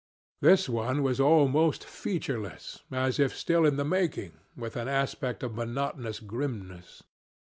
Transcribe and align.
This 0.41 0.67
one 0.67 1.03
was 1.03 1.19
almost 1.19 1.83
featureless, 1.85 2.79
as 2.89 3.19
if 3.19 3.35
still 3.37 3.67
in 3.67 3.75
the 3.75 3.85
making, 3.85 4.31
with 4.57 4.75
an 4.75 4.87
aspect 4.87 5.43
of 5.43 5.53
monotonous 5.53 6.19
grimness. 6.19 7.03